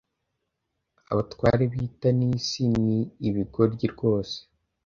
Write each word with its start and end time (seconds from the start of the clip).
Abatware 1.11 1.63
b’i 1.71 1.87
Tanisi 1.99 2.63
ni 2.83 2.99
ibigoryi 3.27 3.85
rwose, 3.93 4.37